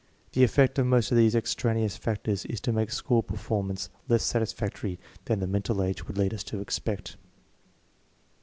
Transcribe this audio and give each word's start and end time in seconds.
The 0.31 0.43
effect 0.43 0.79
of 0.79 0.87
most 0.87 1.11
of 1.11 1.17
these 1.19 1.35
extraneous 1.35 1.95
factors 1.95 2.43
is 2.45 2.59
to 2.61 2.71
make 2.73 2.89
school 2.89 3.21
performance 3.21 3.91
less 4.07 4.23
satisfactory 4.23 4.97
than 5.25 5.41
the 5.41 5.45
mental 5.45 5.83
age 5.83 6.07
would 6.07 6.17
lead 6.17 6.33
us 6.33 6.43
to 6.45 6.59
expect. 6.59 7.17